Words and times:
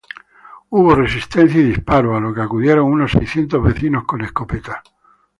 Hubo 0.71 0.95
resistencia 0.95 1.59
y 1.59 1.63
disparos, 1.63 2.17
a 2.17 2.19
lo 2.19 2.33
que 2.33 2.41
acudieron 2.41 2.91
unos 2.91 3.11
seiscientos 3.11 3.61
vecinos 3.61 4.03
con 4.03 4.21
escopetas. 4.21 4.77